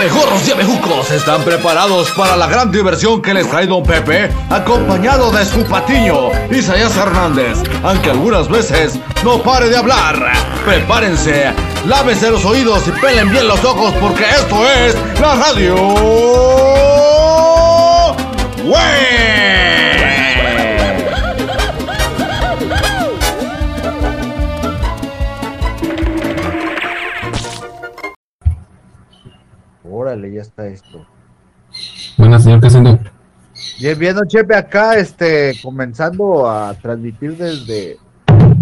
[0.00, 5.30] Abejorros y abejucos están preparados para la gran diversión que les trae Don Pepe, acompañado
[5.30, 10.16] de su patiño, Isaías Hernández, aunque algunas veces no pare de hablar.
[10.64, 11.52] Prepárense,
[11.86, 15.76] lávense los oídos y pelen bien los ojos porque esto es la radio.
[18.64, 19.79] ¡Wey!
[30.10, 31.06] Órale, ya está esto.
[32.18, 32.98] Buenas, señor Casendo.
[33.78, 37.96] Bien, bien, don Chepe, acá, este, comenzando a transmitir desde,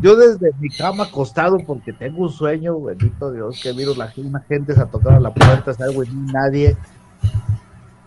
[0.02, 4.74] yo desde mi cama acostado porque tengo un sueño, bendito Dios, que miro la gente
[4.78, 6.76] a tocar a la puerta, salgo y ni nadie.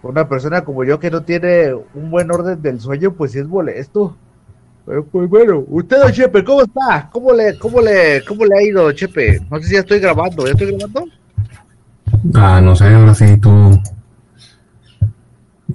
[0.03, 3.47] Una persona como yo que no tiene un buen orden del sueño, pues sí es
[3.47, 4.15] molesto.
[4.85, 7.09] Pero pues bueno, usted, don Chepe, ¿cómo está?
[7.11, 9.39] ¿Cómo le, cómo le, cómo le ha ido, Chepe?
[9.49, 11.05] No sé si ya estoy grabando, ¿ya estoy grabando?
[12.33, 13.49] Ah, no sé, ahora sí tú.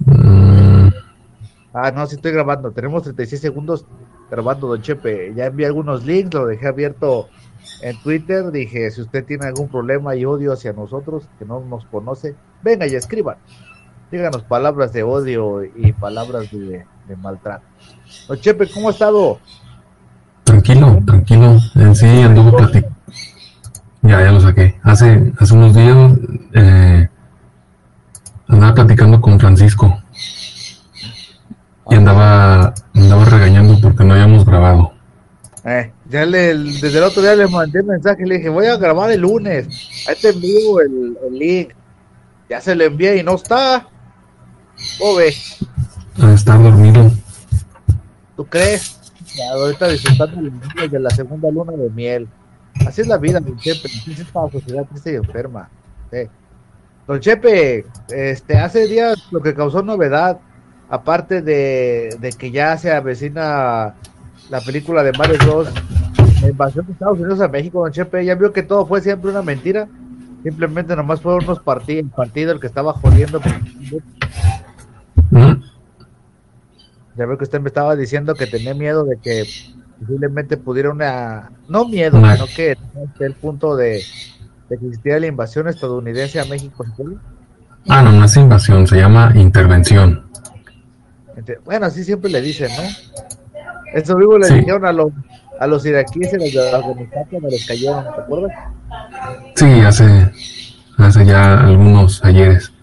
[0.05, 0.89] Mm,
[1.73, 2.71] Ah, no, sí estoy grabando.
[2.71, 3.85] Tenemos 36 segundos
[4.31, 5.33] grabando, don Chepe.
[5.35, 7.29] Ya envié algunos links, lo dejé abierto
[7.83, 8.49] en Twitter.
[8.51, 12.87] Dije, si usted tiene algún problema y odio hacia nosotros, que no nos conoce, venga
[12.87, 13.37] y escriban.
[14.11, 17.65] Díganos palabras de odio y palabras de, de maltrato.
[18.27, 19.39] Don Chepe, ¿cómo ha estado?
[20.45, 21.57] tranquilo, tranquilo.
[21.75, 22.96] En sí anduvo platicando.
[24.07, 24.79] Ya, ya lo saqué.
[24.83, 26.11] Hace, hace unos días
[26.53, 27.09] eh,
[28.47, 30.01] andaba platicando con Francisco
[31.89, 34.93] y andaba, andaba regañando porque no habíamos grabado.
[35.65, 39.11] Eh, ya le, desde el otro día le mandé mensaje, le dije, voy a grabar
[39.11, 39.67] el lunes.
[40.07, 41.73] Ahí te envío el, el link.
[42.49, 43.85] Ya se lo envié y no está.
[44.99, 45.57] ¿Cómo ves?
[46.21, 47.11] A estar dormido.
[48.37, 48.97] ¿Tú crees?
[49.35, 50.41] Ya, ahorita disfrutando
[50.75, 52.29] días de la segunda luna de miel.
[52.87, 53.85] Así es la vida, don Chepe.
[53.85, 55.69] Así es esta sociedad triste y enferma.
[56.09, 56.19] Sí.
[57.05, 60.39] Don Chepe, este, hace días lo que causó novedad,
[60.89, 63.95] aparte de, de que ya se avecina
[64.49, 65.69] la película de Mario Bros.
[66.41, 69.31] La invasión de Estados Unidos a México, don Chepe, ya vio que todo fue siempre
[69.31, 69.87] una mentira.
[70.43, 73.41] Simplemente nomás fueron unos partidos, el partido el que estaba jodiendo.
[77.17, 79.45] Ya veo que usted me estaba diciendo que tenía miedo de que
[79.99, 81.51] posiblemente pudiera una...
[81.67, 82.77] No miedo, sino que
[83.19, 84.01] el punto de,
[84.69, 86.85] de que existiera la invasión estadounidense a México.
[86.95, 87.03] ¿sí?
[87.89, 90.25] Ah, no, no es invasión, se llama intervención.
[91.65, 93.61] Bueno, así siempre le dicen, ¿no?
[93.93, 94.53] Eso mismo le Sí.
[94.55, 95.11] dijeron a los,
[95.59, 98.51] a los iraquíes en los de Afganistán cuando les cayeron, ¿te acuerdas?
[99.55, 100.31] Sí, hace,
[100.97, 102.73] hace ya algunos ayeres.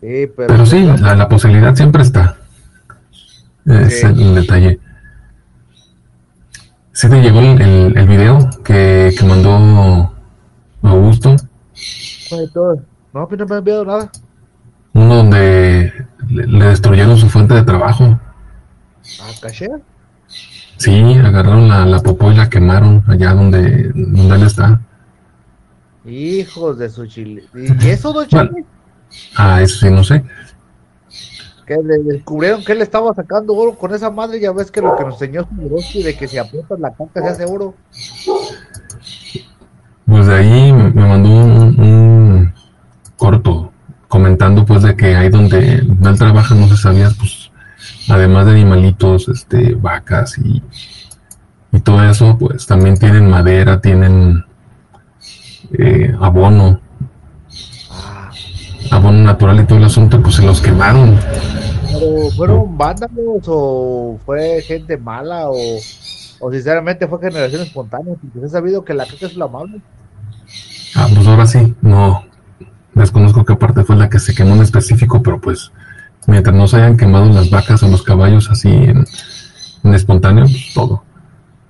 [0.00, 0.48] Sí, pero...
[0.48, 2.36] Pero sí, la, la posibilidad siempre está.
[3.66, 4.06] Es Sí.
[4.06, 4.78] el detalle.
[6.94, 10.12] ¿Sí te llegó el, el- el video que, que mandó
[10.82, 11.36] Augusto?
[13.12, 14.10] No, pues no me ha enviado nada.
[14.92, 15.92] Uno donde
[16.28, 18.18] le, le destruyeron su fuente de trabajo.
[19.20, 19.68] ¿Ah, caché?
[20.76, 24.80] Sí, agarraron la, la popó y la quemaron allá donde, donde él está.
[26.06, 27.44] Hijos de su chile.
[27.54, 28.64] ¿Y eso, don Chepe?
[29.36, 30.24] Ah, eso sí, no sé.
[31.66, 34.40] Que le descubrieron que él estaba sacando oro con esa madre.
[34.40, 37.28] Ya ves que lo que nos enseñó Swarovski de que si aprietas la caca se
[37.28, 37.74] hace oro.
[40.06, 42.54] Pues de ahí me mandó un, un
[43.16, 43.72] corto
[44.14, 47.50] comentando pues de que ahí donde él trabaja, no se sabía, pues
[48.08, 50.62] además de animalitos, este, vacas y,
[51.72, 54.44] y todo eso, pues también tienen madera, tienen
[55.76, 56.80] eh, abono,
[58.90, 61.18] abono natural y todo el asunto, pues se los quemaron.
[61.92, 65.56] pero ¿fueron vándalos o fue gente mala o,
[66.40, 68.14] o sinceramente fue generación espontánea?
[68.20, 69.80] Porque ha sabido que la caca es lo amable.
[70.94, 72.24] Ah, pues ahora sí, no
[72.94, 75.72] desconozco qué parte fue la que se quemó en específico, pero pues
[76.26, 79.04] mientras no se hayan quemado las vacas o los caballos así en,
[79.82, 81.02] en espontáneo, pues, todo.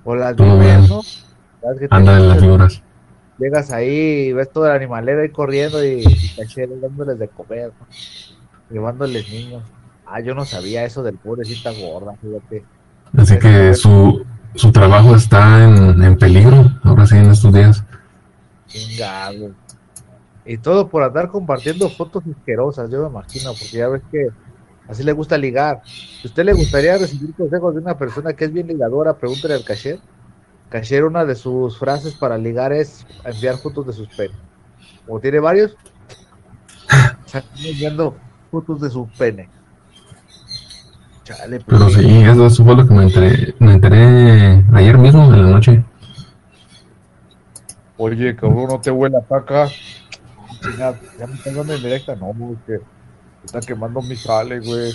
[0.03, 0.87] O las Todo bien.
[0.87, 1.01] ¿no?
[1.61, 2.81] Sabes que Anda en las víboras.
[3.37, 7.85] Llegas ahí, ves todo el animalero ahí corriendo y, y caché dándoles de comer, ¿no?
[8.69, 9.63] llevándoles niños.
[10.05, 12.63] Ah, yo no sabía eso del pobrecita gorda, fíjate.
[13.17, 17.83] Así que su, su trabajo está en, en peligro, ahora sí en estos días.
[18.67, 19.51] Chingado.
[20.45, 24.27] Y todo por andar compartiendo fotos asquerosas, yo me imagino, porque ya ves que
[24.87, 25.81] así le gusta ligar.
[25.85, 29.55] Si a usted le gustaría recibir consejos de una persona que es bien ligadora, pregúntele
[29.55, 29.99] al cashier.
[30.69, 34.37] Cashier, una de sus frases para ligar es enviar fotos de sus penes.
[35.05, 35.75] como tiene varios,
[37.25, 38.15] están viendo
[38.51, 39.49] fotos de su pene.
[41.23, 45.23] Chale, pues Pero sí, eso, eso fue lo que me enteré, me enteré ayer mismo
[45.33, 45.83] en la noche.
[47.97, 49.67] Oye, cabrón, no te huele a caca.
[50.77, 52.15] Ya me están dando en directa.
[52.15, 52.79] No, güey, que
[53.43, 54.93] está quemando mi sale, güey.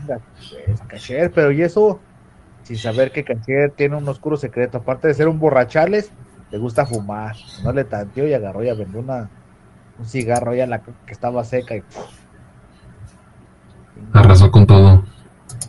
[0.00, 0.20] Mira,
[0.66, 2.00] es Cacher, pero y eso,
[2.62, 4.78] sin saber que Cacher tiene un oscuro secreto.
[4.78, 6.10] Aparte de ser un borrachales,
[6.50, 7.36] le gusta fumar.
[7.64, 9.30] No le tanteó y agarró y vendió una,
[9.98, 11.82] un cigarro ahí a la que estaba seca y.
[14.12, 15.04] Arrasó con todo.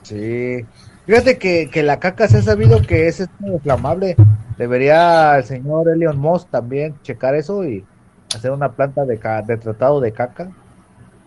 [0.03, 0.65] Sí.
[1.05, 4.15] Fíjate que, que la caca se ha sabido que es este, inflamable.
[4.57, 7.85] Debería el señor Elion Moss también checar eso y
[8.33, 10.49] hacer una planta de, de tratado de caca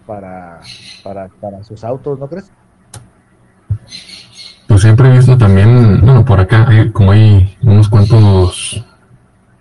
[0.07, 0.61] para,
[1.03, 2.51] para, para sus autos, ¿no crees?
[4.87, 8.85] Siempre he visto también, bueno, por acá, hay, como hay unos cuantos,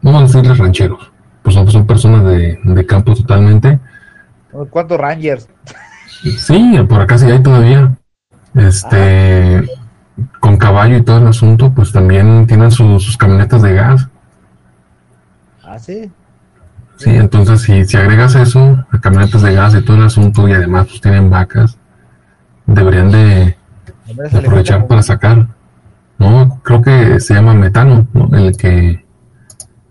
[0.04, 1.12] no vamos a decirles rancheros,
[1.42, 3.80] pues son, son personas de, de campo totalmente.
[4.54, 5.50] Unos cuantos Rangers.
[6.38, 7.98] Sí, por acá sí hay todavía.
[8.54, 9.68] Este,
[10.40, 14.08] con caballo y todo el asunto, pues también tienen su- sus camionetas de gas.
[15.64, 16.12] Ah, sí.
[16.98, 20.54] Sí, entonces si, si agregas eso a camionetas de gas y todo el asunto y
[20.54, 21.80] además pues tienen vacas,
[22.68, 23.55] deberían de
[24.34, 25.48] aprovechar para sacar.
[26.18, 28.36] No, creo que se llama metano, ¿no?
[28.38, 29.04] El que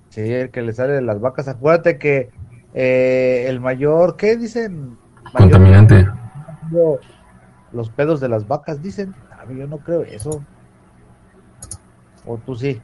[0.08, 1.48] Sí, el que le sale de las vacas.
[1.48, 2.30] Acuérdate que
[2.72, 4.96] eh, el mayor, ¿qué dicen?
[5.32, 6.08] Mayor- contaminante.
[7.72, 9.14] Los pedos de las vacas, dicen.
[9.54, 10.42] Yo no creo eso.
[12.24, 12.80] O tú sí.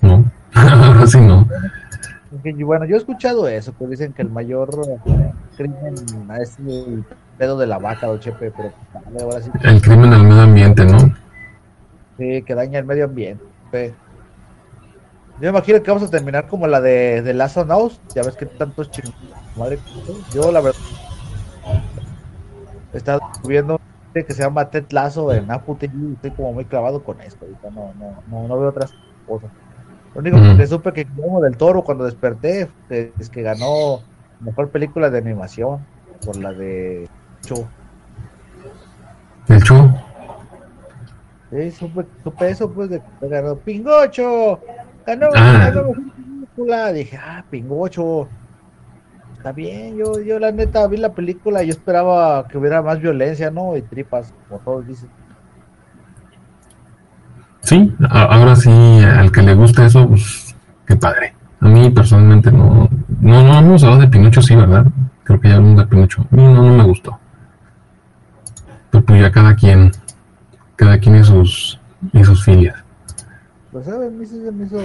[0.00, 0.24] No,
[0.54, 1.46] ahora sí no.
[2.64, 4.70] Bueno, yo he escuchado eso, que dicen que el mayor
[5.06, 5.94] eh, crimen
[6.40, 7.04] es el
[7.38, 8.72] pedo de la vaca, don Chepe, pero
[9.20, 10.98] ahora sí, El crimen al medio ambiente, ¿no?
[12.18, 13.94] sí, que daña el medio ambiente.
[15.34, 18.22] Yo me imagino que vamos a terminar como la de, de Last of Us, ya
[18.22, 19.16] ves que tantos chingados.
[19.56, 19.78] Madre,
[20.32, 20.78] yo la verdad
[22.92, 23.80] he estado viendo
[24.12, 27.44] que se llama Ted Lasso en Apple TV y estoy como muy clavado con esto.
[27.44, 28.92] Ahorita no, no, no, no veo otras
[29.26, 29.50] cosas.
[30.14, 30.56] Lo único Mm.
[30.56, 34.00] que supe que Guillermo del Toro cuando desperté es que ganó
[34.38, 35.84] mejor película de animación
[36.24, 37.08] por la de
[37.46, 37.66] Cho.
[39.48, 39.90] El show.
[41.50, 44.60] Sí, supe, supe eso pues de ganó Pingocho.
[45.06, 45.70] Ganó, Ah.
[45.72, 46.92] ganó película.
[46.92, 48.28] Dije, ah, Pingocho.
[49.36, 52.98] Está bien, yo, yo la neta vi la película y yo esperaba que hubiera más
[52.98, 53.76] violencia, ¿no?
[53.76, 55.10] Y tripas, como todos dicen.
[57.60, 60.54] Sí, ahora sí, al que le gusta eso, pues
[60.86, 61.34] qué padre.
[61.60, 62.88] A mí personalmente no,
[63.20, 64.86] no, no hemos hablado de Pinocho, sí, ¿verdad?
[65.24, 66.26] Creo que ya hablamos de Pinocho.
[66.30, 67.18] A mí no, no me gustó.
[68.94, 69.90] Pero pues ya cada quien,
[70.76, 71.80] cada quien y sus,
[72.12, 72.76] y sus filias.
[73.72, 74.78] Pues a mí se me hizo.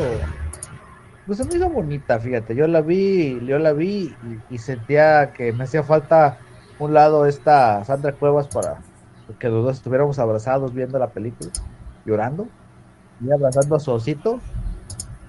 [1.28, 2.56] Pues se me hizo bonita, fíjate.
[2.56, 4.16] Yo la vi, yo la vi
[4.50, 6.40] y, y sentía que me hacía falta
[6.80, 8.80] un lado esta Sandra Cuevas para
[9.38, 11.52] que los dos estuviéramos abrazados viendo la película,
[12.04, 12.48] llorando,
[13.24, 14.40] y abrazando a su osito.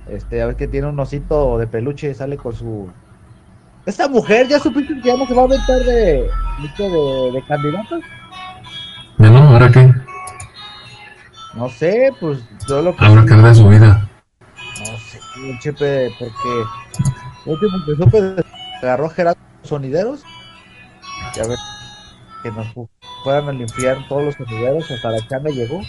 [0.09, 2.89] Este, a ver que tiene un osito de peluche y sale con su.
[3.85, 6.31] Esta mujer, ¿ya supiste que ya no se va a aventar de,
[6.79, 8.01] de, de candidatos?
[9.61, 9.95] ¿Ahora qué?
[11.55, 14.09] No sé, pues yo lo que Ahora qué de su vida.
[14.79, 15.21] No sé,
[15.61, 16.65] chepe, porque
[17.47, 18.45] lo último que supe
[18.83, 20.23] agarró a Gerardo Sonideros.
[21.35, 21.59] Ya ves
[22.43, 22.89] que nos fu-
[23.25, 25.81] fueran al infierno todos los sonideros, hasta la changa llegó.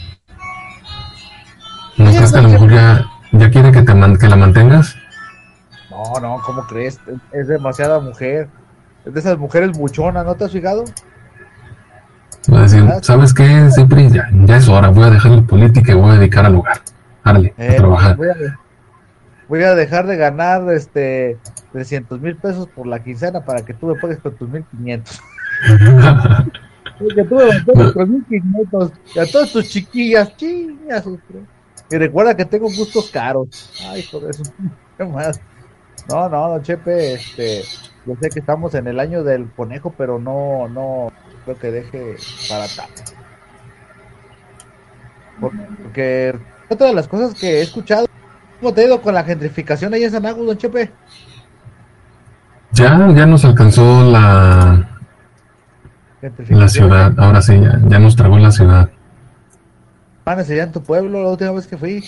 [1.98, 4.96] ¿No crees que a lo mejor ya, ya quiere que, te man- que la mantengas?
[5.89, 7.00] No, no, ¿cómo crees?
[7.07, 8.50] Es, es demasiada mujer.
[9.05, 10.84] Es de esas mujeres buchonas, ¿no te has fijado?
[12.51, 14.10] Va a decir, ¿sabes qué, Cipri?
[14.10, 16.77] Ya, ya es hora, voy a dejar la política y voy a dedicar al hogar.
[17.24, 18.17] Árale, a Eh, trabajar.
[18.17, 18.36] voy, a,
[19.48, 21.38] voy a dejar de ganar este
[21.72, 25.22] 300 mil pesos por la quincena para que tú me pagues con tus 1500.
[27.15, 31.03] Que tú me mantengas con 1500 y a todas tus chiquillas, chingas.
[31.89, 33.72] Y recuerda que tengo gustos caros.
[33.89, 34.43] Ay, joder, eso.
[35.00, 35.41] ¿Qué más?
[36.08, 37.63] No, no, don Chepe, este,
[38.05, 41.08] yo sé que estamos en el año del conejo, pero no, no
[41.45, 42.15] creo que deje
[42.50, 43.03] para tanto.
[45.39, 46.38] Porque
[46.69, 48.07] otra de las cosas que he escuchado,
[48.60, 50.91] ¿cómo te ha ido con la gentrificación ahí en San Agus, don Chepe?
[52.74, 54.88] Ya, ya nos alcanzó la,
[56.50, 57.13] la ciudad.
[57.17, 58.89] Ahora sí, ya, ya nos tragó la ciudad.
[60.24, 62.03] Panes allá en tu pueblo la última vez que fui.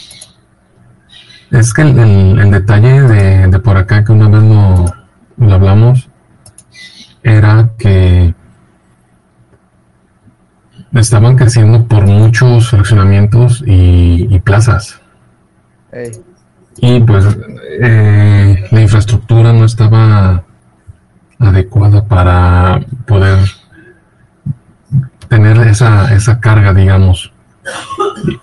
[1.51, 4.85] Es que el, el- el detalle de, de por acá que una vez lo,
[5.37, 6.09] lo hablamos
[7.23, 8.33] era que
[10.93, 14.99] estaban creciendo por muchos fraccionamientos y, plazas.
[16.77, 17.25] Y pues
[17.81, 20.43] eh, la infraestructura no estaba
[21.39, 23.39] adecuada para poder
[25.27, 27.31] tener esa, esa carga, digamos.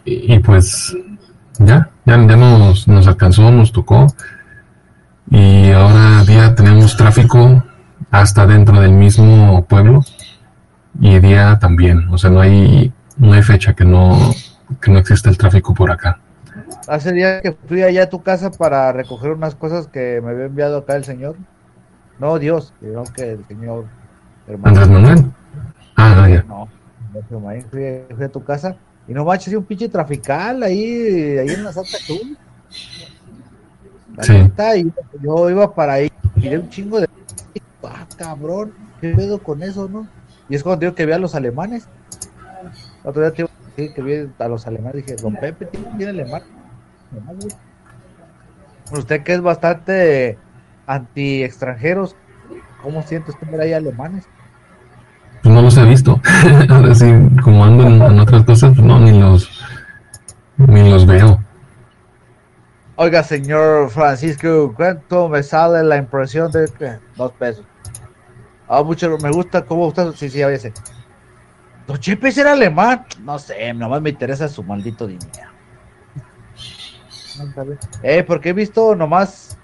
[0.04, 0.96] Y, y pues
[1.58, 4.06] ya, ya, ya nos, nos alcanzó, nos tocó.
[5.30, 7.62] Y ahora día tenemos tráfico
[8.10, 10.04] hasta dentro del mismo pueblo
[11.00, 12.08] y día también.
[12.10, 14.32] O sea, no hay, no hay fecha que no,
[14.80, 16.20] que no exista el tráfico por acá.
[16.86, 20.46] Hace días que fui allá a tu casa para recoger unas cosas que me había
[20.46, 21.36] enviado acá el señor.
[22.18, 23.86] No, Dios, sino que el señor
[24.62, 25.24] Andrés Manuel.
[25.96, 26.42] Ah, ya.
[26.42, 26.68] No,
[27.70, 28.76] fui, fui, a tu casa
[29.08, 32.36] y no manches, un pinche trafical ahí, ahí en la Santa Cruz.
[34.22, 34.34] Sí.
[34.76, 37.08] y yo iba para ahí, miré un chingo de.
[37.82, 40.06] Ah, cabrón, ¿qué pedo con eso, no?
[40.50, 41.88] Y es cuando digo que vi a los alemanes.
[43.04, 45.66] otro día te que vi a los alemanes, dije, don Pepe
[45.96, 46.42] tiene alemán.
[48.92, 50.36] Usted que es bastante
[50.86, 52.16] anti extranjeros,
[52.82, 54.28] ¿cómo siente usted ver ahí alemanes?
[55.42, 56.20] Pues no los he visto.
[56.68, 57.06] Ahora sí,
[57.42, 59.48] como ando en, otras cosas, pues no, ni los,
[60.56, 61.40] ni los veo.
[62.96, 67.64] Oiga, señor Francisco, ¿cuánto me sale la impresión de que dos pesos?
[68.72, 70.72] Ah, mucho, me gusta cómo usted, sí, sí, a veces.
[71.88, 73.04] Don Chepe era alemán.
[73.20, 75.50] No sé, nomás me interesa su maldito dinero.
[78.04, 79.58] Eh, porque he visto nomás,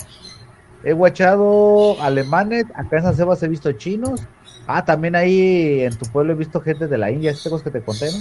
[0.82, 4.26] he guachado alemanes, acá en San Sebas he visto chinos.
[4.66, 7.82] Ah, también ahí en tu pueblo he visto gente de la India, estos que te
[7.82, 8.18] conté, ¿no?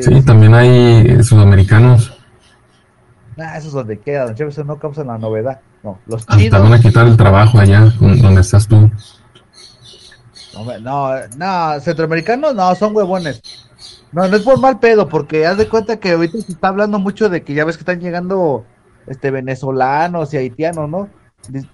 [0.00, 2.18] sí, también hay sudamericanos.
[3.36, 5.60] Ah, eso es donde queda, don Chepe, eso no causa la novedad.
[5.82, 6.44] No, los chinos.
[6.44, 8.90] Te van a quitar el trabajo allá, donde estás tú.
[10.54, 13.42] No, no, no, centroamericanos no, son huevones.
[14.12, 16.98] No, no es por mal pedo, porque haz de cuenta que ahorita se está hablando
[16.98, 18.66] mucho de que ya ves que están llegando
[19.06, 21.08] este venezolanos y haitianos, ¿no?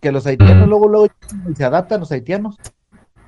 [0.00, 1.08] Que los haitianos luego luego
[1.56, 2.56] se adaptan los haitianos.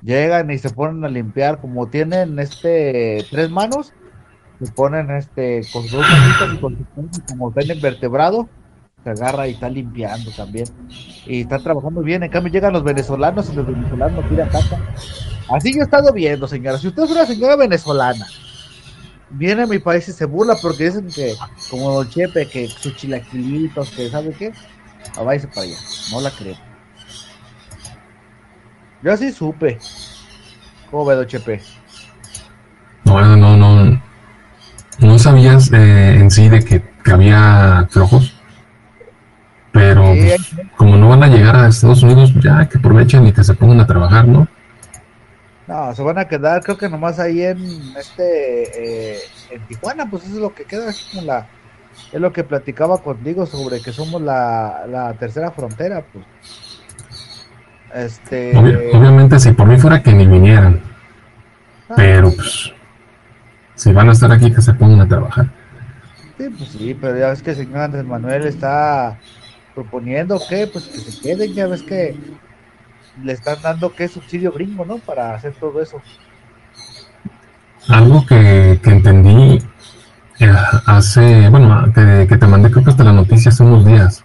[0.01, 3.93] Llegan y se ponen a limpiar, como tienen este tres manos,
[4.59, 6.87] se ponen este con dos manitas y con
[7.27, 8.49] como tienen vertebrado,
[9.03, 10.67] se agarra y está limpiando también.
[11.25, 12.23] Y está trabajando bien.
[12.23, 14.77] En cambio llegan los venezolanos y los venezolanos tiran caca.
[15.49, 16.77] Así yo he estado viendo, señora.
[16.77, 18.25] Si usted es una señora venezolana
[19.33, 21.35] viene a mi país y se burla porque dicen que,
[21.69, 24.51] como Don Chepe, que sus chilaquilitos, que sabe qué,
[25.17, 25.77] a váyase para allá.
[26.11, 26.55] No la creo.
[29.03, 29.79] Yo así supe.
[30.89, 31.61] ¿Cómo ve Don Chepe?
[33.05, 34.01] No, no, no.
[34.99, 38.33] No sabías eh, en sí de que, había flojos.
[39.71, 43.43] Pero pues, como no van a llegar a Estados Unidos, ya que aprovechen y que
[43.43, 44.47] se pongan a trabajar, ¿no?
[45.67, 47.57] No, se van a quedar, creo que nomás ahí en
[47.97, 49.19] este, eh,
[49.51, 51.47] en Tijuana, pues eso es lo que queda, es como la,
[52.11, 56.25] es lo que platicaba contigo sobre que somos la, la tercera frontera, pues.
[57.93, 58.57] Este.
[58.57, 60.81] obviamente, si por mí fuera que ni vinieran,
[61.89, 61.93] ah.
[61.95, 62.73] pero pues,
[63.75, 65.47] si van a estar aquí, que se pongan a trabajar.
[66.37, 69.17] Sí, pues sí, pero ya ves que el señor Andrés Manuel está
[69.73, 72.15] proponiendo que, pues que se queden, ya ves que
[73.23, 74.97] le están dando que subsidio gringo, ¿no?
[74.97, 76.01] Para hacer todo eso.
[77.87, 79.59] Algo que, entendí
[80.39, 80.53] eh,
[80.85, 84.23] hace, bueno, que, te mandé creo que hasta la noticia hace unos días,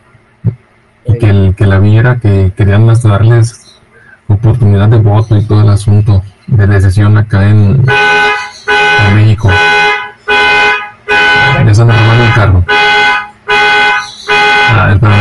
[1.07, 3.81] y que, el, que la viera que querían hasta darles
[4.29, 7.85] oportunidad de voto y todo el asunto de decisión acá en,
[9.15, 9.49] México.
[10.29, 12.65] Ya armando el carro.
[14.78, 15.14] Ah, el perro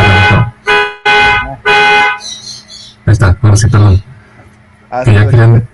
[3.05, 4.03] Ahí está, ahora sí, perdón.
[4.91, 5.65] Ah, que ya querían...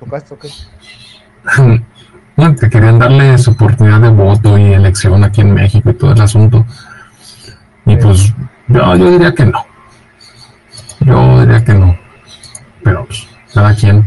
[0.00, 0.36] ¿Tocaste
[2.60, 6.66] que querían darles oportunidad de voto y elección aquí en México y todo el asunto.
[7.84, 8.34] Y pues
[8.66, 9.64] yo, yo diría que no.
[11.00, 11.96] Yo diría que no.
[12.82, 14.04] Pero pues, cada quien.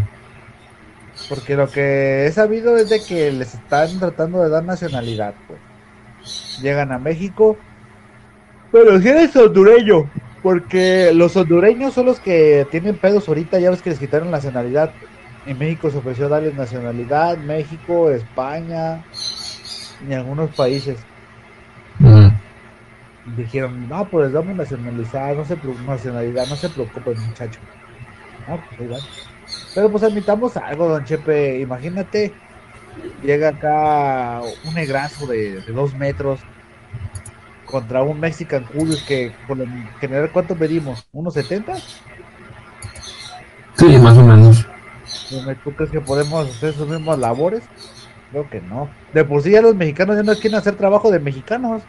[1.29, 5.33] Porque lo que he sabido es de que les están tratando de dar nacionalidad.
[5.47, 6.59] Pues.
[6.61, 7.57] Llegan a México,
[8.71, 10.09] pero si eres hondureño,
[10.41, 14.37] porque los hondureños son los que tienen pedos ahorita, ya ves que les quitaron la
[14.37, 14.91] nacionalidad.
[15.45, 19.03] En México se ofreció darles nacionalidad, México, España
[20.07, 20.97] y algunos países.
[23.35, 27.59] Dijeron, no, pues damos nacionalidad, no se nacionalidad, no se preocupen muchacho.
[28.77, 29.03] Pues,
[29.75, 32.33] Pero pues admitamos algo, don Chepe, imagínate,
[33.23, 36.39] llega acá un negrazo de, de dos metros,
[37.69, 41.75] contra un Mexican Curious que por en general cuánto medimos, ¿unos 70?
[43.75, 44.65] Sí, más o menos.
[45.63, 47.63] ¿Tú crees que podemos hacer sus mismas labores?
[48.31, 48.89] Creo que no.
[49.13, 51.83] De por sí ya los mexicanos ya no quieren hacer trabajo de mexicanos.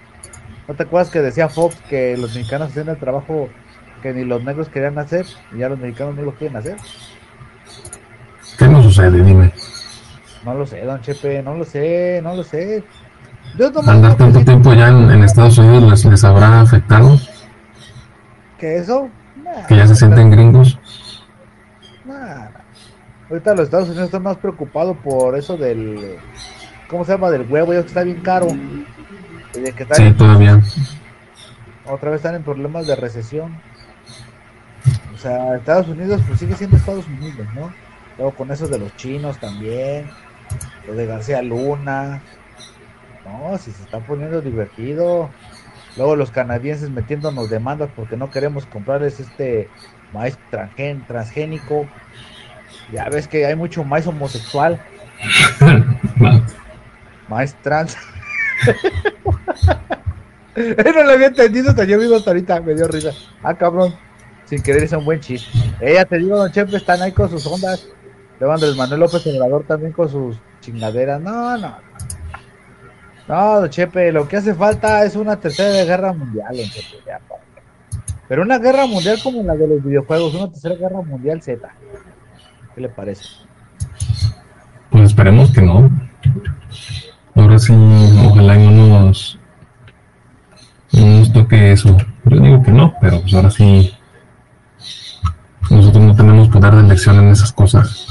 [0.68, 3.48] ¿No te acuerdas que decía Fox que los mexicanos hacían el trabajo
[4.02, 6.76] que ni los negros querían hacer y ya los mexicanos no lo quieren hacer?
[8.58, 9.22] ¿Qué nos sucede?
[9.22, 9.52] Dime.
[10.44, 12.84] No lo sé, don Chepe, no lo sé, no lo sé.
[13.86, 17.18] Andar tanto tiempo ya en, Estados Unidos les, les, habrá afectado.
[18.58, 19.08] ¿Qué eso?
[19.68, 20.78] que ya se sienten gringos.
[23.28, 26.16] Ahorita los Estados Unidos están más preocupados por eso del.
[26.88, 27.30] ¿Cómo se llama?
[27.30, 28.48] Del huevo, ya que está bien caro.
[29.92, 30.60] sí, todavía.
[31.86, 33.56] Otra vez están en problemas de recesión.
[35.14, 37.72] O sea, Estados Unidos pues sigue siendo Estados Unidos, ¿no?
[38.18, 40.10] Luego con eso de los chinos también.
[40.88, 42.20] Lo de García Luna.
[43.30, 45.30] No, si se está poniendo divertido.
[45.96, 49.68] Luego los canadienses metiéndonos demandas porque no queremos comprarles este
[50.12, 50.38] maíz
[51.06, 51.86] transgénico.
[52.92, 54.80] Ya ves que hay mucho maíz homosexual.
[57.28, 57.96] maíz trans.
[60.56, 63.12] no lo había entendido hasta yo vivo hasta ahorita, me dio risa.
[63.42, 63.94] Ah, cabrón.
[64.44, 65.48] Sin querer es un buen chiste.
[65.80, 67.86] Ella te digo, don Chepe, están ahí con sus ondas.
[68.40, 71.20] Luego Andrés Manuel López Obrador también con sus chingaderas.
[71.20, 71.89] No, no.
[73.30, 76.96] No, Chepe, lo que hace falta es una tercera guerra mundial, don Chepe.
[78.26, 81.60] Pero una guerra mundial como la de los videojuegos, una tercera guerra mundial Z.
[82.74, 83.24] ¿Qué le parece?
[84.90, 85.88] Pues esperemos que no.
[87.36, 87.72] Ahora sí,
[88.26, 89.38] ojalá no nos,
[90.92, 91.96] no nos toque eso.
[92.24, 93.94] Yo digo que no, pero pues ahora sí.
[95.70, 98.10] Nosotros no tenemos poder de elección en esas cosas.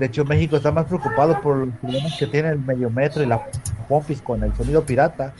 [0.00, 3.26] De hecho, México está más preocupado por los problemas que tiene el medio metro y
[3.26, 3.46] la
[3.86, 5.34] Pompis con el sonido pirata.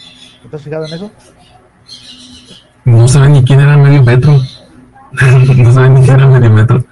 [0.45, 1.11] ¿No has fijado en eso?
[2.85, 4.33] No saben ni quién era medio metro.
[5.57, 6.85] no saben ni quién era medio metro.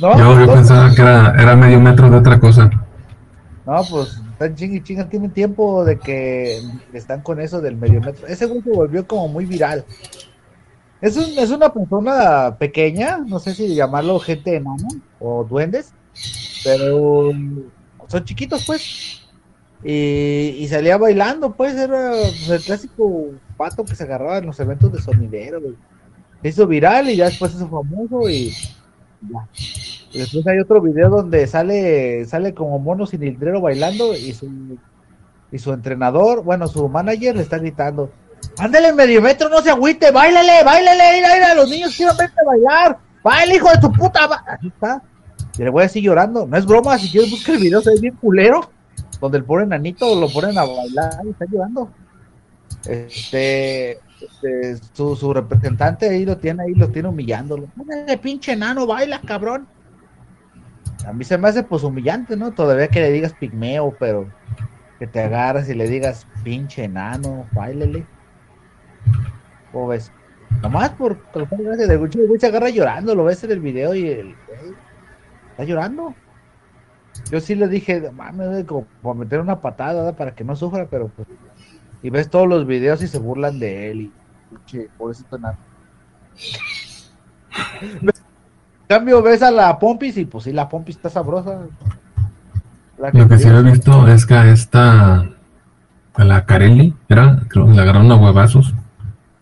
[0.00, 2.68] yo, pensaba que era, era medio metro de otra cosa.
[3.64, 6.60] No, pues están ching y chinga, tienen tiempo de que
[6.92, 8.26] están con eso del medio metro.
[8.26, 9.86] Ese güey se volvió como muy viral.
[11.00, 14.88] Es, un, es una persona pequeña, no sé si llamarlo gente enana
[15.20, 15.94] o duendes,
[16.64, 17.30] pero
[18.08, 19.22] son chiquitos, pues.
[19.84, 24.92] Y, salía bailando, pues, era pues, el clásico pato que se agarraba en los eventos
[24.92, 25.60] de sonidero.
[26.40, 29.48] Se hizo viral y ya después hizo famoso y ya.
[30.12, 34.78] Y después hay otro video donde sale sale como mono cilindrero bailando y su,
[35.50, 38.10] y su entrenador, bueno, su manager le está gritando,
[38.58, 42.98] ándale medio metro, no se agüite, bailale, bailale, mira, mira, los niños quieren verte bailar,
[43.22, 45.02] baila hijo de tu puta, así está.
[45.58, 46.46] Y le voy a decir llorando.
[46.46, 48.70] No es broma, si quieres buscar el video, se ve bien culero.
[49.20, 51.90] Donde el pobre nanito lo ponen a bailar y está llorando.
[52.86, 57.68] Este, este su, su, representante ahí lo tiene, ahí lo tiene humillándolo.
[58.06, 59.68] de pinche nano, baila, cabrón.
[61.06, 62.52] A mí se me hace pues humillante, ¿no?
[62.52, 64.28] Todavía que le digas pigmeo, pero
[64.98, 68.06] que te agarras y le digas pinche nano, bailele.
[69.72, 70.12] ¿Cómo ves?
[70.62, 74.36] Nomás por gracias de Gucci, Gucci agarra llorando, lo ves en el video y el
[75.62, 76.14] está llorando.
[77.30, 81.08] Yo sí le dije, mames, como para meter una patada para que no sufra, pero
[81.08, 81.28] pues.
[82.02, 84.00] Y ves todos los videos y se burlan de él.
[84.00, 84.12] Y,
[84.66, 85.56] che, pobrecito nada.
[87.90, 88.10] en
[88.88, 91.60] cambio, ves a la Pompis y pues sí, la Pompis está sabrosa.
[92.98, 95.28] Lo que sí he visto es que a esta,
[96.14, 98.74] a la Carelli, era, creo que le agarraron a huevazos.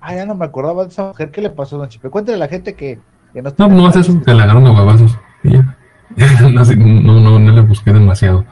[0.01, 1.31] Ah, ya no me acordaba de esa mujer.
[1.31, 2.11] ¿Qué le pasó, don Chipe?
[2.11, 2.99] Cuéntale a la gente que,
[3.33, 5.19] que no No, no hace eso, que le agarraron a huevazos.
[5.45, 5.70] ya.
[6.41, 8.45] no, no, no le busqué demasiado.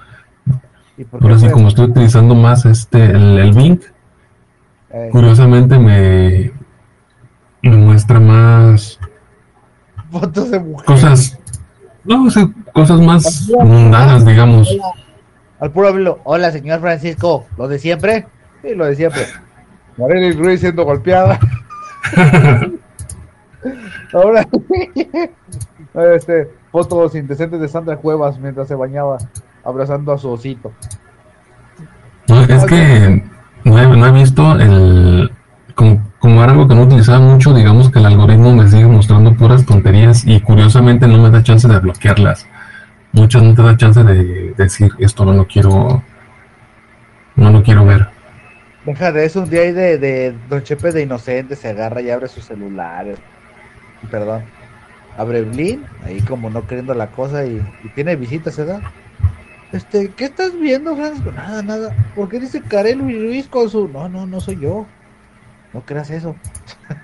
[1.12, 3.80] Ahora sí, como estoy utilizando más este el, el Bing,
[4.90, 5.08] eh.
[5.12, 6.50] curiosamente me,
[7.62, 8.98] me muestra más
[10.10, 11.38] fotos de Cosas,
[12.04, 12.26] no,
[12.72, 14.68] cosas más mundanas, digamos.
[15.60, 18.26] Al puro hablo, hola señor Francisco, ¿lo de siempre?
[18.62, 19.22] Sí, lo de siempre.
[19.96, 21.38] Marilyn Ruiz siendo golpeada.
[24.12, 24.46] Ahora,
[26.14, 26.50] este,
[26.86, 29.18] fotos indecentes de Sandra Cuevas mientras se bañaba
[29.64, 30.72] abrazando a su osito.
[32.28, 33.24] No, es que
[33.64, 35.30] no he, visto el
[35.74, 39.64] como, como, algo que no utilizaba mucho, digamos que el algoritmo me sigue mostrando puras
[39.64, 42.46] tonterías y curiosamente no me da chance de bloquearlas.
[43.12, 46.02] Muchas no te da chance de decir esto no lo quiero,
[47.36, 48.08] no lo quiero ver.
[48.84, 52.10] Deja de eso, un día ahí de, de Don Chepe de Inocente se agarra y
[52.10, 53.06] abre su celular.
[54.10, 54.57] Perdón
[55.18, 57.60] abre Blin, ahí como no queriendo la cosa y,
[57.94, 58.80] tiene visitas, ¿verdad?
[59.72, 61.32] Este, ¿qué estás viendo, Francisco?
[61.32, 61.94] Nada, nada.
[62.14, 63.86] ¿Por qué dice Karel y Luis con su.?
[63.88, 64.86] No, no, no soy yo.
[65.74, 66.34] No creas eso.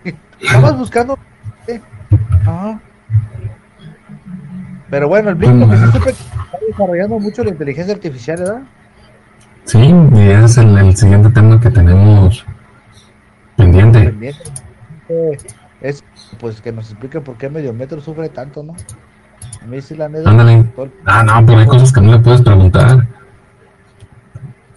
[0.40, 1.18] Estabas buscando.
[2.30, 2.80] Ajá.
[4.88, 8.62] Pero bueno, el Blin que se está desarrollando mucho la inteligencia artificial, ¿verdad?
[9.64, 12.46] Sí, y ese es el, siguiente tema que tenemos
[13.56, 14.04] pendiente.
[14.04, 16.04] pendiente es
[16.40, 18.74] pues que nos explique por qué Medio Metro sufre tanto, ¿no?
[19.62, 20.30] A mí sí la neta.
[20.30, 20.64] Ándale.
[21.04, 23.06] Ah, no, pero hay cosas que no le puedes preguntar.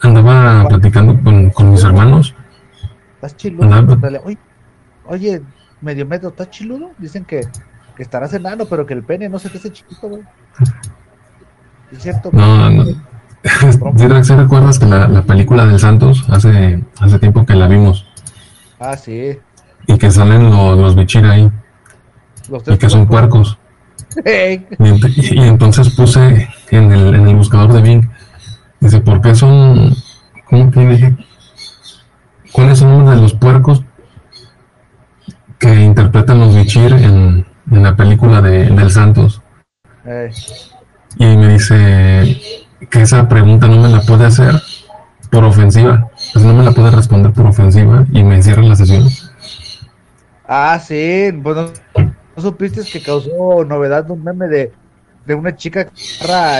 [0.01, 2.35] Andaba platicando con, con mis hermanos.
[3.15, 3.67] ¿Estás chiludo?
[3.69, 4.37] Pregúntale, Oye,
[5.05, 5.41] oye,
[5.81, 6.91] medio metro, ¿estás chiludo?
[6.99, 7.41] Dicen que,
[7.95, 10.21] que estarás enano, pero que el pene no se te hace chiquito, güey.
[11.91, 12.29] ¿Es cierto?
[12.31, 12.85] No, no.
[12.85, 12.95] ¿Sí,
[14.07, 18.05] re- sí recuerdas que la, la película del Santos hace, hace tiempo que la vimos
[18.79, 19.39] Ah, sí.
[19.87, 21.49] Y que salen los, los bichir ahí
[22.49, 23.57] Los y que son puercos?
[24.17, 28.09] Y, ent- y entonces puse en el, en el buscador de Bing,
[28.79, 29.93] dice, ¿por qué son,
[30.49, 31.17] cómo que dije?
[32.51, 33.83] ¿Cuáles son uno de los puercos
[35.59, 39.41] que interpretan los bichir en, en la película de, del Santos?
[41.17, 42.39] Y me dice
[42.89, 44.55] que esa pregunta no me la puede hacer
[45.29, 46.09] por ofensiva.
[46.33, 49.07] Pues no me la puede responder por ofensiva y me cierra la sesión.
[50.47, 51.31] Ah, sí.
[51.33, 51.71] Bueno,
[52.35, 54.73] ¿no supiste que causó novedad un meme de,
[55.25, 55.91] de una chica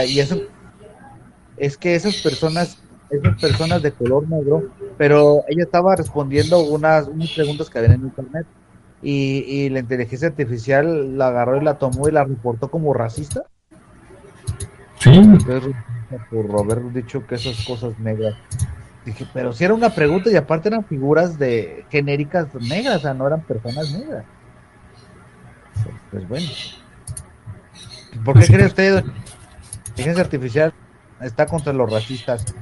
[0.08, 0.38] y eso?
[1.58, 2.78] Es que esas personas,
[3.10, 4.66] esas personas de color negro,
[4.98, 8.48] pero ella estaba respondiendo unas, unas preguntas que había en internet
[9.02, 13.44] y, y la inteligencia artificial la agarró y la tomó y la reportó como racista.
[15.00, 15.76] Sí, Entonces,
[16.30, 18.36] por haber dicho que esas cosas negras.
[19.08, 23.14] Dije, pero si era una pregunta y aparte eran figuras de genéricas negras, o sea,
[23.14, 24.26] no eran personas negras.
[26.12, 26.46] Pues bueno.
[28.26, 29.14] ¿Por qué sí, cree usted la
[29.88, 30.74] inteligencia artificial
[31.22, 32.54] está contra los racistas?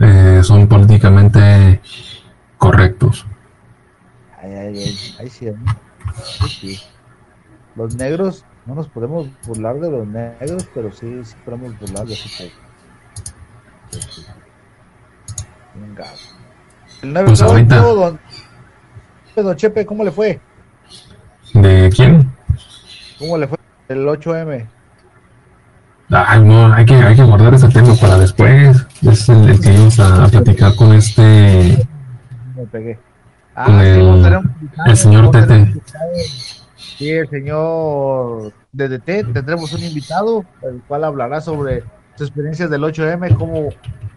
[0.00, 1.80] eh, son políticamente
[2.56, 3.26] correctos.
[4.40, 5.76] Ay, ay, ay, ay, sí, ¿no?
[6.22, 6.80] Sí, sí.
[7.74, 12.14] Los negros, no nos podemos burlar de los negros, pero sí, sí podemos burlar de
[12.14, 12.52] su país.
[15.74, 16.04] Venga.
[17.02, 17.76] El 9 Pues ahorita.
[17.76, 18.20] don,
[19.36, 20.40] don Chepe, ¿cómo le fue?
[21.54, 22.30] ¿De quién?
[23.18, 24.66] ¿Cómo le fue el 8M?
[26.12, 28.84] Ay, no, hay que, hay que guardar ese tema para después.
[29.02, 31.86] Es el, el que íbamos a, a platicar con este,
[32.56, 32.98] Me pegué.
[33.54, 35.74] Ah, Con el- un señor un Tete.
[36.76, 41.82] Sí, el señor DDT, tendremos un invitado, el cual hablará sobre
[42.16, 43.70] sus experiencias del 8M, cómo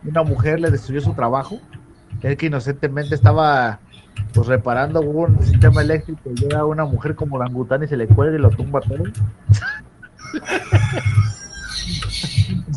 [0.04, 1.60] una mujer le destruyó su trabajo,
[2.22, 3.80] él que inocentemente estaba
[4.34, 8.38] pues reparando un sistema eléctrico y llega una mujer como orangután y se le cuelga
[8.38, 9.04] y lo tumba todo.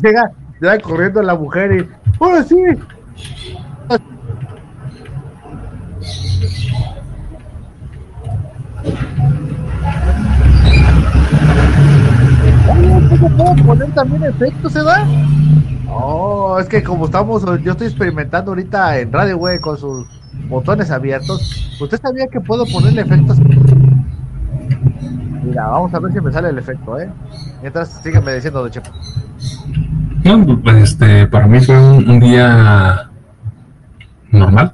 [0.01, 1.87] llega, llega corriendo la mujer y
[2.19, 2.55] ¡Oh, sí!
[13.27, 15.05] Oye, ¿cómo puedo poner también efectos, se da?
[15.85, 20.07] No, es que como estamos, yo estoy experimentando ahorita en radio, güey, con sus
[20.49, 21.77] botones abiertos.
[21.79, 23.37] ¿Usted sabía que puedo ponerle efectos?
[25.43, 27.09] Mira, vamos a ver si me sale el efecto, ¿eh?
[27.61, 28.91] Mientras, sígueme diciendo, Don Chepo.
[30.23, 33.09] No, pues, este, para mí fue un, un día
[34.31, 34.73] normal.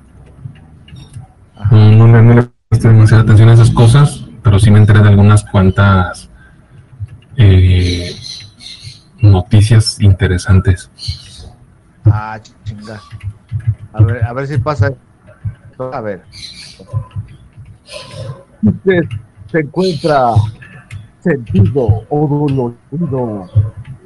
[1.71, 5.09] No, no no le presté demasiada atención a esas cosas, pero sí me enteré de
[5.09, 6.29] algunas cuantas
[7.37, 8.12] eh,
[9.23, 10.89] noticias interesantes.
[12.05, 12.39] Ah.
[13.93, 14.93] A ver, a ver si pasa.
[15.79, 16.21] A ver.
[18.61, 19.01] Usted
[19.51, 20.31] se encuentra
[21.19, 22.27] sentido o
[22.91, 23.49] dolorido.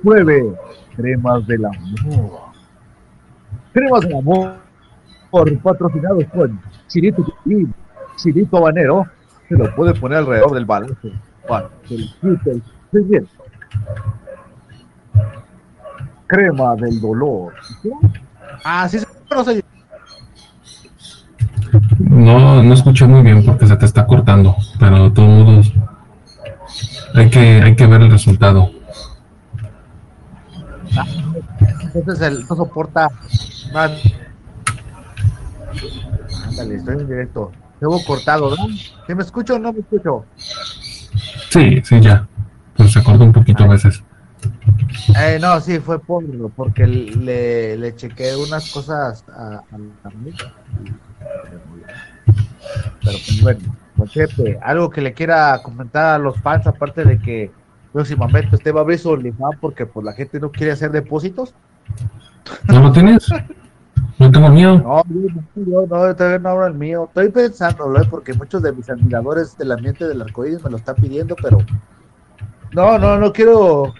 [0.01, 0.55] Pruebe
[0.95, 2.39] cremas del amor.
[3.73, 4.55] Cremas del amor.
[5.29, 7.67] Por patrocinados con Chirito y
[8.15, 9.05] Chirito Habanero.
[9.49, 11.11] Se lo puede poner alrededor del balance
[11.87, 13.27] quite el.
[16.27, 17.53] Crema del dolor.
[18.63, 18.97] Ah, sí,
[19.29, 19.43] no.
[21.99, 25.73] No, no escuché muy bien porque se te está cortando, pero de todos modos
[27.13, 28.71] hay que, hay que ver el resultado.
[31.93, 33.09] Entonces el no soporta
[33.73, 33.91] más.
[36.47, 37.51] Ándale, estoy en directo.
[37.79, 38.67] Tengo cortado, ¿no?
[39.05, 40.25] ¿Sí me escucho o no me escucho?
[41.49, 42.27] Sí, sí, ya.
[42.75, 44.03] Pues se corta un poquito a veces.
[45.19, 50.53] Eh, no, sí, fue por, porque le, le chequé unas cosas a, a la amiga.
[52.25, 53.59] Pero pues bueno,
[53.95, 57.51] Don Chepe, algo que le quiera comentar a los fans, aparte de que
[57.93, 61.53] próximamente usted va a abrir su OnlyFans porque pues la gente no quiere hacer depósitos.
[62.65, 63.27] ¿No lo tienes?
[64.19, 64.77] No tengo miedo.
[64.79, 67.05] No, yo, yo no, todavía no abro el mío.
[67.05, 68.07] Estoy pensándolo, ¿eh?
[68.09, 71.59] porque muchos de mis admiradores del ambiente del arcoíris me lo están pidiendo, pero
[72.73, 73.93] no, no, no quiero,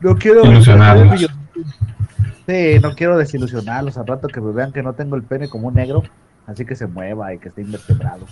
[0.00, 1.26] no quiero Ilusionarlos.
[2.46, 5.68] Sí, no quiero desilusionarlos al rato que me vean que no tengo el pene como
[5.68, 6.02] un negro,
[6.46, 8.24] así que se mueva y que esté invertebrado.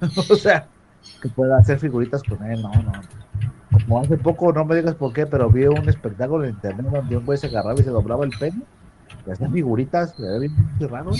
[0.30, 0.66] o sea,
[1.22, 2.92] que pueda hacer figuritas con él, no, no.
[3.72, 7.16] Como hace poco, no me digas por qué, pero vi un espectáculo en internet donde
[7.16, 8.62] un güey se agarraba y se doblaba el pene
[9.26, 11.12] y hacían figuritas, era bien raro.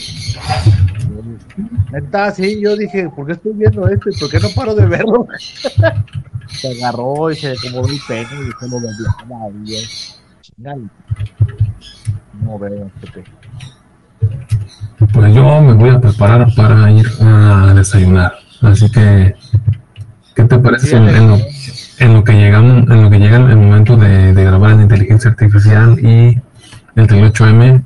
[1.92, 4.86] Neta, sí, yo dije, ¿por qué estoy viendo esto y por qué no paro de
[4.86, 5.26] verlo?
[6.48, 10.82] se agarró y se acomodó el pene y se lo y es chingado.
[12.42, 13.24] No veo, Pepe.
[15.12, 18.32] Pues yo me voy a preparar para ir a desayunar.
[18.62, 19.34] Así que,
[20.34, 21.38] ¿qué te parece en lo,
[21.98, 25.30] en lo que llegamos, en lo que llega el momento de, de grabar en inteligencia
[25.30, 26.40] artificial y
[26.96, 27.84] el 38M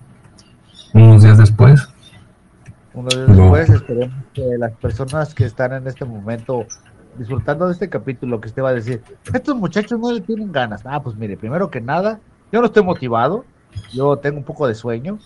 [0.94, 1.88] unos días después?
[2.94, 6.66] Unos días después esperemos que las personas que están en este momento
[7.16, 10.82] disfrutando de este capítulo que usted va a decir, estos muchachos no le tienen ganas.
[10.84, 12.20] Ah, pues mire, primero que nada,
[12.52, 13.44] yo no estoy motivado,
[13.92, 15.18] yo tengo un poco de sueño,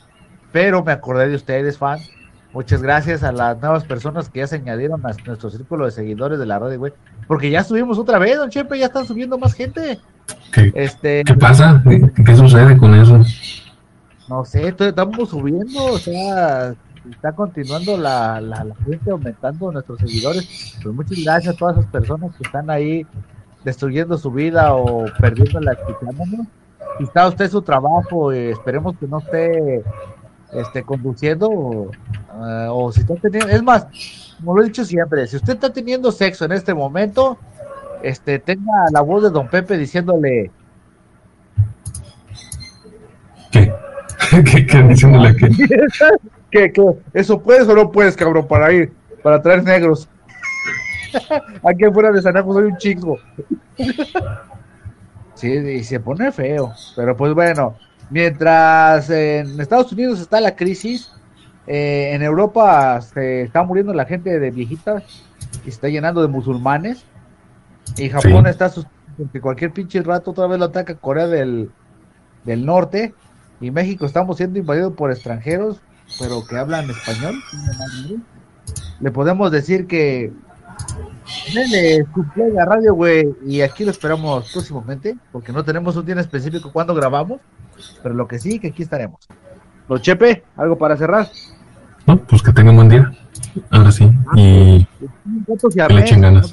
[0.52, 2.10] pero me acordé de ustedes, fans.
[2.52, 6.38] Muchas gracias a las nuevas personas que ya se añadieron a nuestro círculo de seguidores
[6.38, 6.92] de la radio, güey.
[7.26, 9.98] Porque ya subimos otra vez, don Chepe, ya están subiendo más gente.
[10.52, 11.82] ¿Qué, Este, ¿qué pasa?
[11.84, 13.20] ¿Qué, qué sucede con eso?
[14.28, 16.74] no sé, estamos subiendo, o sea,
[17.10, 20.78] está continuando la, la, la gente aumentando nuestros seguidores.
[20.82, 23.06] Pues muchas gracias a todas esas personas que están ahí
[23.64, 26.46] destruyendo su vida o perdiéndola escuchándonos.
[27.00, 29.82] Está usted su trabajo, eh, esperemos que no esté
[30.52, 33.86] este, conduciendo o, eh, o si está teniendo, es más,
[34.38, 37.36] como lo he dicho siempre, si usted está teniendo sexo en este momento,
[38.02, 40.52] este, tenga la voz de don Pepe diciéndole,
[43.50, 43.72] ¿Qué?
[44.44, 45.48] ¿Qué, qué diciéndole que?
[46.54, 46.82] ¿Qué, qué?
[47.12, 48.92] ¿Eso puedes o no puedes, cabrón, para ir,
[49.24, 50.08] para traer negros?
[51.68, 53.18] Aquí afuera de San soy un chingo.
[55.34, 56.72] sí, y se pone feo.
[56.94, 57.74] Pero pues bueno,
[58.08, 61.10] mientras en Estados Unidos está la crisis,
[61.66, 65.02] eh, en Europa se está muriendo la gente de viejitas
[65.62, 67.04] y se está llenando de musulmanes.
[67.96, 68.50] Y Japón Sí.
[68.50, 68.94] está asustado
[69.32, 71.72] que cualquier pinche rato otra vez lo ataca Corea del,
[72.44, 73.12] del Norte.
[73.60, 75.80] Y México estamos siendo invadidos por extranjeros,
[76.18, 77.42] pero que hablan español.
[79.00, 80.32] Le podemos decir que
[81.54, 86.14] Nene, cumpleaños a radio, güey, y aquí lo esperamos próximamente, porque no tenemos un día
[86.14, 87.40] en específico cuando grabamos,
[88.02, 89.26] pero lo que sí, que aquí estaremos.
[89.88, 91.28] Don Chepe, ¿algo para cerrar?
[92.06, 93.12] No, pues que tengan buen día.
[93.70, 94.10] Ahora sí.
[94.36, 94.86] ¿Y
[95.24, 96.52] Un gato Que le echen ganas.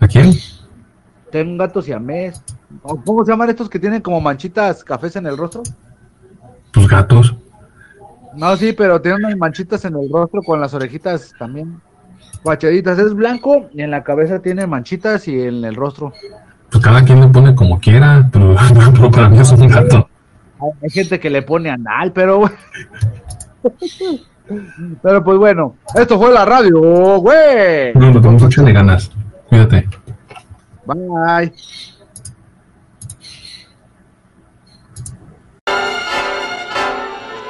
[0.00, 0.32] a quién?
[1.30, 2.42] Tengo un gato siamés.
[2.82, 5.62] ¿O ¿Cómo se llaman estos que tienen como manchitas cafés en el rostro?
[6.72, 7.34] Pues gatos.
[8.36, 11.80] No, sí, pero tienen unas manchitas en el rostro con las orejitas también
[12.42, 12.98] guachaditas.
[12.98, 16.12] Es blanco y en la cabeza tiene manchitas y en el rostro.
[16.70, 18.54] Pues cada quien le pone como quiera, pero,
[18.94, 20.08] pero para mí es un gato.
[20.82, 22.50] Hay- gente que le pone anal, pero.
[25.02, 27.94] pero pues bueno, esto fue la radio, güey.
[27.94, 29.10] No, lo tenemos échale ganas.
[29.48, 29.88] Cuídate.
[30.86, 31.52] Bye.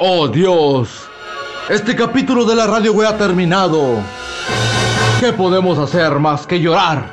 [0.03, 1.07] ¡Oh, Dios!
[1.69, 3.99] Este capítulo de la radio web ha terminado.
[5.21, 7.05] ¿Qué podemos hacer más que llorar?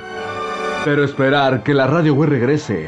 [0.86, 2.88] Pero esperar que la radio web regrese.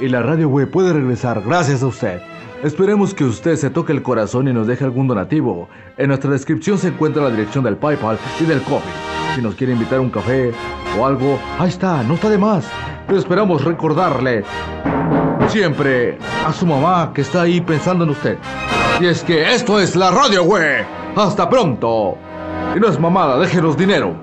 [0.00, 2.22] Y la radio web puede regresar gracias a usted.
[2.64, 5.68] Esperemos que usted se toque el corazón y nos deje algún donativo.
[5.98, 8.90] En nuestra descripción se encuentra la dirección del PayPal y del Coffee.
[9.34, 10.54] Si nos quiere invitar un café
[10.98, 12.64] o algo, ahí está, no está de más.
[13.06, 14.42] Pero esperamos recordarle
[15.48, 18.38] siempre a su mamá que está ahí pensando en usted.
[19.00, 20.84] Y es que esto es la radio, güey.
[21.14, 22.18] Hasta pronto.
[22.74, 24.14] Y no es mamada, déjenos dinero.